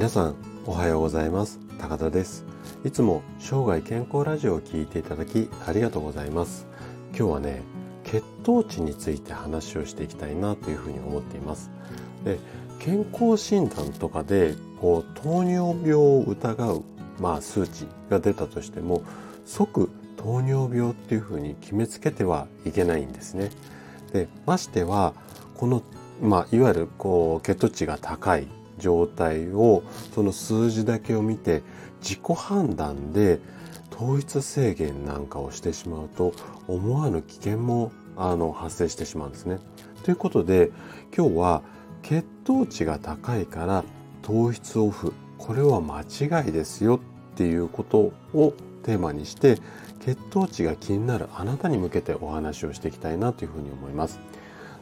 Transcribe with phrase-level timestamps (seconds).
[0.00, 0.34] 皆さん
[0.64, 1.60] おはようございます。
[1.78, 2.46] 高田です。
[2.86, 6.66] いつも生涯健康ラジオを聞いていただきありがとうございます。
[7.10, 7.60] 今日はね
[8.04, 11.70] 血糖値について話をしていきたいなというふうに思っています。
[12.24, 12.38] で
[12.78, 16.82] 健康診断とかでこう糖尿病を疑う
[17.18, 19.02] まあ数値が出たとしても
[19.44, 23.50] 即糖尿病っていうふうに決めつけてはいけないんですね。
[24.14, 25.12] でましては
[25.58, 25.82] この
[26.22, 28.48] まあいわゆるこう血糖値が高い
[28.80, 29.84] 状態を
[30.14, 31.62] その数字だけを見て
[32.00, 33.38] 自己判断で
[33.90, 36.32] 糖質制限なんかをしてしまうと
[36.66, 39.58] 思わぬ危険もあの発生してしまうんですね。
[40.02, 40.70] ということで
[41.16, 41.62] 今日は
[42.02, 43.84] 血糖値が高いから
[44.22, 47.00] 糖質オフこれは間違いですよっ
[47.36, 49.58] ていうことをテーマにして
[50.00, 54.18] 血糖値が気になるあなたに向けてお話をしていきたいなというふうに思います。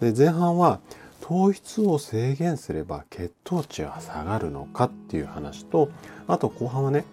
[0.00, 0.80] で前半は
[1.22, 5.88] 糖質を制限すれば血糖値は下がるのかっていう話と
[6.26, 7.04] あと後半はね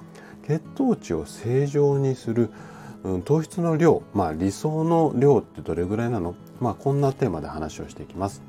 [0.47, 2.49] 血糖値を正常にする、
[3.03, 6.33] うん、糖質の量まあ理想の量ってどれぐらいなの？
[6.59, 8.41] まあこんなテーマで話をしていきます。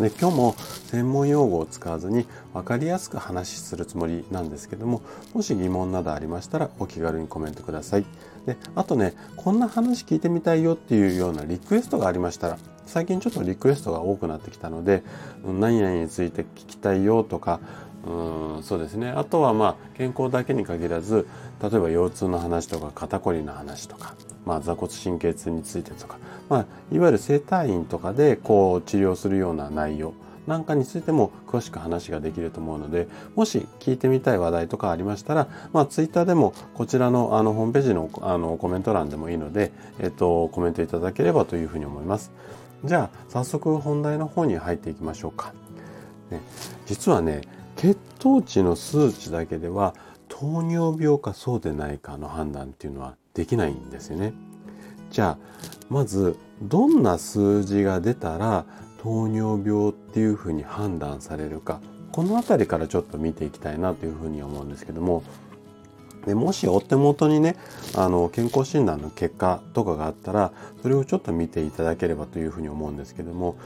[0.00, 0.54] で今日も
[0.86, 5.02] 専門用語を使わずに分かりやすく話するつもりなんですけども
[5.34, 8.06] もし疑問などありましたらお気軽にコメントください
[8.46, 12.58] であとねこんな話聞いてみたいよっていうようなリクエストがありましたら
[12.88, 15.02] 最近ちょっとリクエストが多くなってきたので
[15.44, 17.60] 何々について聞きたいよとか
[18.06, 21.26] うんそうですねあとはまあ健康だけに限らず
[21.62, 24.14] 例えば腰痛の話とか肩こりの話とか、
[24.46, 26.16] まあ、座骨神経痛についてとか、
[26.48, 30.14] まあ、いわゆる整体院とかでこう治療するような内容
[30.46, 42.32] なんかについても詳しく話ができると思うのでもし聞いてみたい話題とかありましたら、まあ、ツイッターでもこちらのあのホームページのあのコメント欄でもいいので、えっと、コメントいただければというふうに思います。
[42.84, 45.52] じゃあ早速本題の方に入っていきましょうか。
[46.30, 46.40] ね、
[46.86, 47.42] 実はね
[47.76, 49.94] 血糖値の数値だけでは
[50.28, 54.32] 糖尿病かそうでないかの判断っていうのはできないんですよね。
[55.10, 58.66] じゃあまずどんな数字が出たら
[59.02, 61.80] 糖尿病っていうふうに判断されるか
[62.12, 65.22] この辺りからちょっと見ていきたいなというふうに思うんですけども
[66.28, 67.56] でもしお手元にね
[67.94, 70.52] あの健康診断の結果とかがあったら
[70.82, 73.56] それをちょっと見ていただければというふうに思うんですけども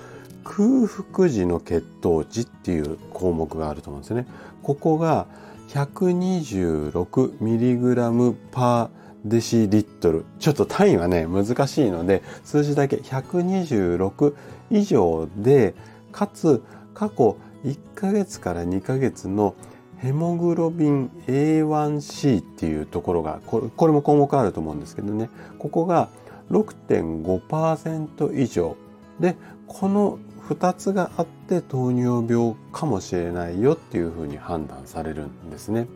[0.45, 4.27] 空腹時の血糖値っていう項目があると思うんですよね。
[4.63, 5.27] ここが
[5.69, 8.89] 126mg パー
[9.25, 10.25] デシリットル。
[10.41, 14.35] ちょっと単位はね、難しいので、数字だけ126
[14.71, 15.75] 以上で、
[16.11, 16.63] かつ
[16.93, 19.55] 過去1ヶ月から2ヶ月の
[20.03, 25.31] ヘモグロビン A1C っていうところがこれこれも項目あると思うんですけどね
[25.61, 26.09] ここが
[26.51, 28.77] 6.5%以上
[29.21, 29.37] で
[29.69, 30.19] この
[30.49, 35.87] 2つがあって糖尿病かもしれないよっていうふうに判断されるんですね。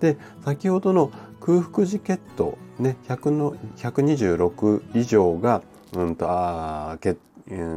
[0.00, 7.18] で先ほどの空腹時血糖ね100の126以上が、うんとあ血、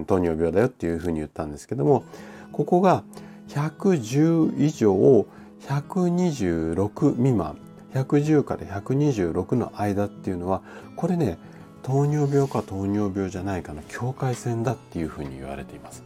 [0.07, 2.03] 糖尿病だよっていうふうに言ったんですけども
[2.51, 3.03] ここが
[3.49, 5.27] 110以上
[5.61, 7.57] 126未満
[7.93, 10.61] 110から126の間っていうのは
[10.95, 11.37] これね
[11.83, 16.03] 糖尿病か糖尿病じゃないかの境界線だっていうふうに言われています。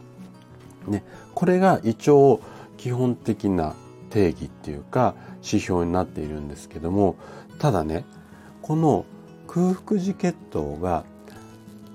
[0.86, 1.04] ね、
[1.34, 2.40] これが一応
[2.76, 3.74] 基本的な
[4.10, 5.14] 定義っていうか
[5.44, 7.16] 指標になっているんですけども
[7.58, 8.04] ただね
[8.62, 9.04] この
[9.46, 11.04] 空腹時血糖が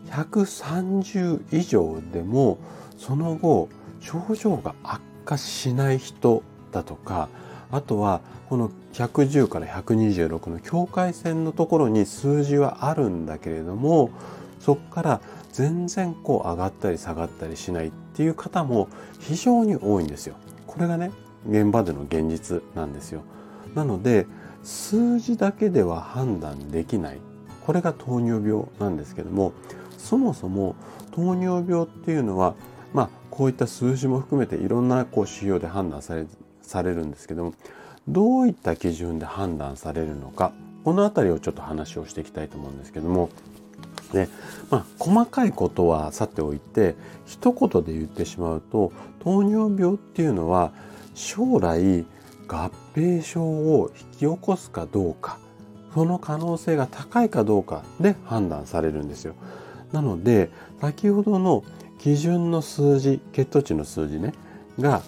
[0.09, 2.59] 130以上でも
[2.97, 3.69] その後
[3.99, 6.43] 症状が悪化しない人
[6.77, 7.29] だとか
[7.71, 14.11] あとはこの110から126の境界線のところに数字はあるんだけれども
[14.59, 15.21] そこから
[15.51, 18.87] 全然こう上がったり下がったりしないっていう方も
[19.19, 20.35] 非常に多いんですよ。
[20.67, 21.11] これがね
[21.49, 23.23] 現場での現実なんですよ。
[23.75, 24.27] なので
[24.63, 27.19] 数字だけでは判断できない
[27.65, 29.53] これが糖尿病なんですけども
[29.97, 30.75] そもそも
[31.11, 32.55] 糖尿病っていうのは
[32.93, 36.25] まあこういった数字も含めていろんなこう指標で判断され
[36.67, 37.53] されるんですけども
[38.07, 40.53] どういった基準で判断されるのか
[40.83, 43.29] この辺りをちょっと話をしていきたいと思うんですけども
[44.13, 44.29] で、
[44.69, 50.71] まあ、細かいことはさておいて一言で言ってしまうと糖尿病っていうのは
[51.13, 52.05] 将来
[52.47, 55.39] 合併症を引き起こすかどうか
[55.93, 59.33] その可能性が高いかどうかで判断されるんですよ。
[59.91, 61.63] なので先ほどの
[61.97, 64.33] 基準の数字血糖値の数字ね
[64.79, 65.01] が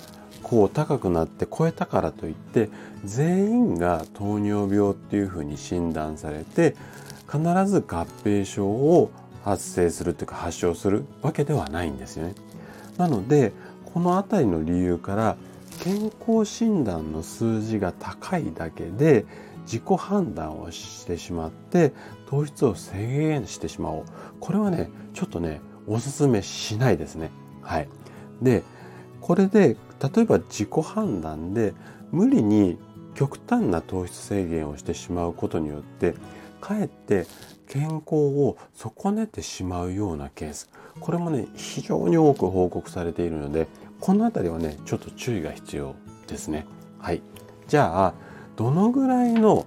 [0.50, 2.69] こう高くなって超えたからといって
[3.06, 6.75] 全員が糖尿病っていうふうに診断されて
[7.31, 9.12] 必ず合併症を
[9.46, 12.34] 発生するというか発症するわけではないんですよね。
[12.98, 13.54] なので
[13.94, 15.38] この辺りの理由から
[15.84, 19.25] 健康診断の数字が高いだけで
[19.66, 21.94] 自己判断をしてしまって
[22.28, 24.04] 糖質を制限してしまおう。
[24.40, 27.30] これはねちょっとねおすすめしないですね。
[27.62, 27.88] はい。
[28.42, 28.63] で
[29.22, 31.74] これで例えば自己判断で
[32.12, 32.78] 無理に
[33.16, 36.16] 極端な糖質制限をしてしまうことによって
[36.62, 37.28] かえって
[37.68, 40.69] 健康を損ねてしまうようなケース。
[41.00, 43.68] これもね非常に多く報告されているので
[44.00, 45.96] この辺りはねちょっと注意が必要
[46.28, 46.66] ですね。
[47.00, 47.22] はい。
[47.68, 48.13] じゃあ
[48.56, 49.66] どのぐらいの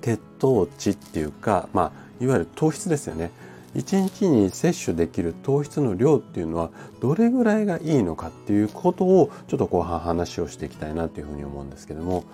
[0.00, 3.30] 血糖値っていうかまあいわゆる糖質ですよね。
[3.76, 6.70] 1日に摂取できる糖質の量っていうのは
[7.00, 12.24] どれぐらいがいいのかっていうことをちょっと後半話をしていきたいなというふうに思うんですけども。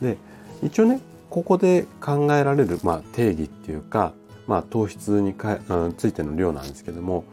[0.00, 0.16] で
[0.62, 1.00] 一応ね
[1.30, 4.12] ここで考えられる、まあ、定義っていうか、
[4.46, 7.24] まあ、糖質にか、うん、ついての量なんですけども。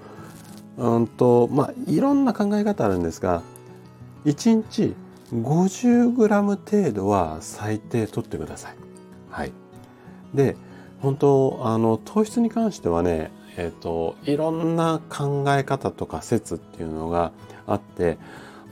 [0.77, 3.43] うんとまあいろんな考え方あるんですが
[4.25, 4.95] 1日
[5.33, 8.75] 50g 程度は最低取ってください。
[9.29, 9.51] はい、
[10.33, 10.57] で
[11.01, 17.31] 本当あの糖質に関してはねえ、ー、といろんな考え方とか説っていうのが
[17.67, 18.17] あって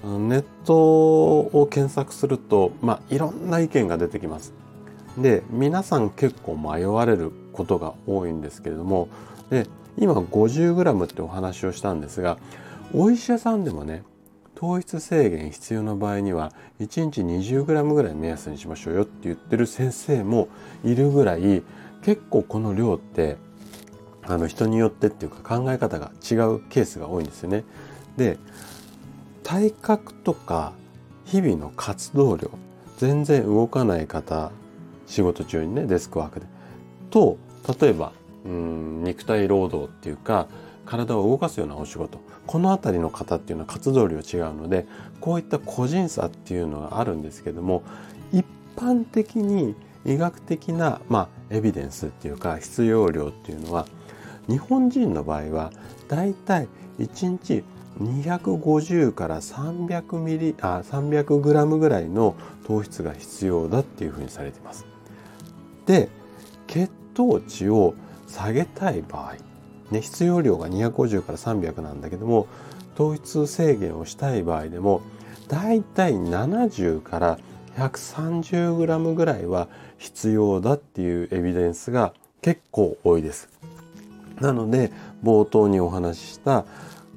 [0.04, 4.54] ネットを検索すると、まあ、いろんな意見が出てきます。
[5.18, 9.10] で皆さん結構迷われることが多いんですけれども
[9.50, 9.68] で
[9.98, 12.38] 今 50g ってお話をしたんですが
[12.94, 14.04] お医者さんでもね
[14.56, 20.48] 糖質制限必要な場合には1日 20g ぐらい目安にしましょうよって言ってる先生も
[20.84, 21.64] いるぐらい
[22.04, 23.38] 結構この量って
[24.30, 27.64] あの人によってっていうか考え方が違うケースが多いんですよね。
[28.16, 28.38] で
[29.44, 30.74] 体格とか
[31.26, 32.52] 日々の活動量
[32.98, 34.52] 全然動かない方
[35.08, 36.46] 仕事中にねデスクワークで
[37.10, 37.38] と
[37.82, 38.12] 例えば
[38.46, 40.48] うん肉体労働っていうか
[40.86, 44.86] 体を動かすようなお仕事この辺りの方っていうのは活動量違うので
[45.20, 47.84] こういった個人差っていうのがあるんですけども
[48.32, 48.46] 一
[48.76, 53.88] 般的に医学的な、まあ、エビデンスっていうか必要量っていうのは
[54.50, 55.72] 日本人の場合は
[56.08, 56.68] だいたい
[56.98, 57.64] 1日
[58.02, 62.36] 250から300ミリあ300グラムぐらいの
[62.66, 64.86] 糖質が必要だっていうふうにされています。
[65.86, 66.10] で
[66.68, 67.94] 血糖値を
[68.28, 69.36] 下げたい場合、
[69.92, 72.48] ね、必要量が250から300なんだけども
[72.96, 75.02] 糖質制限をしたい場合でも
[75.48, 77.40] だいたい70から
[77.76, 79.68] 130グラムぐらいは
[79.98, 83.50] 必要だっていうエビデンスが結構多いです。
[84.40, 84.92] なので
[85.24, 86.66] 冒頭にお話しした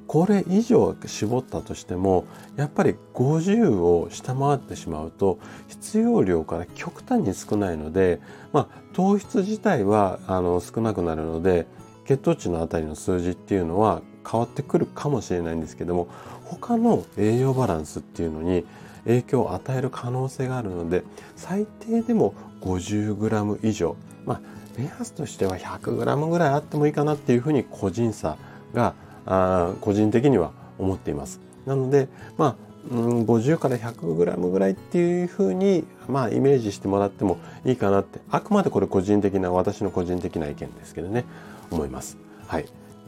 [0.07, 2.25] これ以上絞ったとしても
[2.55, 5.39] やっぱり50を下回ってしまうと
[5.69, 8.19] 必要量から極端に少ないので、
[8.51, 11.65] まあ、糖質自体はあの少なくなるので
[12.05, 16.07] 血糖値のあたりの数字っていうのは変わってくるかもしれないんですけども
[16.45, 18.65] 他の栄養バランスっていうのに
[19.05, 21.03] 影響を与える可能性があるので
[21.35, 23.95] 最低でも 50g 以上
[24.25, 24.41] まあ
[24.77, 28.37] 目安としては 100g ぐらいあってもいいかなっていうふうに個人差
[28.73, 31.39] があ個人的には思っています。
[31.65, 32.55] なので、まあ、
[32.91, 41.23] うん、50から 100g ぐらいっていうふうに、まあ、イメージしてもらってもいいかなって、あくまでこれ個人的な、私の個人的な意見ですけどね、
[41.71, 42.17] 思います。
[42.47, 42.65] はい。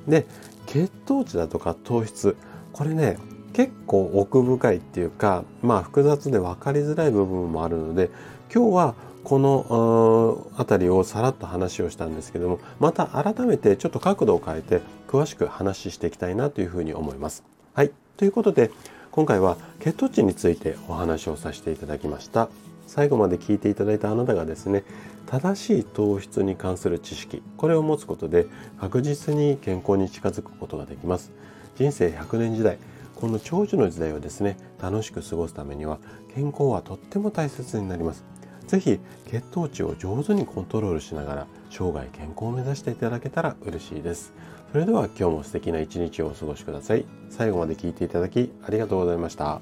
[0.07, 0.25] で、
[0.65, 2.38] 血糖値だとか糖質、
[2.71, 3.18] これね、
[3.56, 8.09] 結構奥深いっていうか、まあ複雑で分かりづらい部分もあるので、
[8.54, 17.44] 今日はこの辺りをさらっと話をしたんですけどもまた改めてちょっと角度を変えて詳しく話していきたいなというふうに思います。
[17.74, 17.92] はい。
[18.18, 18.71] ということで
[19.12, 22.50] 今回は血糖値についてお話をさせていただきました。
[22.88, 24.83] 最後まで聞いていただいたあなたがですね
[25.28, 28.45] 正しい糖質に関する知識これを持つことで
[28.80, 31.31] 確実に健康に近づくことができます
[31.78, 32.78] 人生100年時代
[33.16, 36.00] この長寿の時代をですね楽しく過ごすためには
[36.34, 38.26] 健康はとっても大切になります
[38.68, 44.34] 是非血糖値を上手にコントロールしながら生涯健康を目指していただけたら嬉しいです。
[44.72, 47.06] それでは今日も素敵な一日をお過ごしください。
[47.30, 49.62] 最後まで聞いていただきありがとうございました。